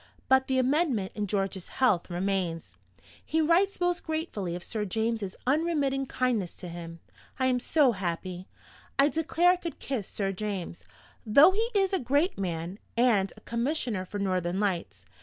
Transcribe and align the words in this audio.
But 0.27 0.47
the 0.47 0.57
amendment 0.57 1.11
in 1.13 1.27
George's 1.27 1.67
health 1.67 2.09
remains. 2.09 2.75
He 3.23 3.39
writes 3.39 3.79
most 3.79 4.03
gratefully 4.03 4.55
of 4.55 4.63
Sir 4.63 4.83
James's 4.83 5.35
unremitting 5.45 6.07
kindness 6.07 6.55
to 6.55 6.69
him. 6.69 6.99
I 7.37 7.45
am 7.45 7.59
so 7.59 7.91
happy, 7.91 8.47
I 8.97 9.09
declare 9.09 9.51
I 9.51 9.57
could 9.57 9.77
kiss 9.77 10.07
Sir 10.07 10.31
James 10.31 10.85
though 11.23 11.51
he 11.51 11.69
is 11.75 11.93
a 11.93 11.99
great 11.99 12.35
man, 12.35 12.79
and 12.97 13.31
a 13.37 13.41
Commissioner 13.41 14.03
for 14.03 14.17
Northern 14.17 14.59
Lights! 14.59 15.05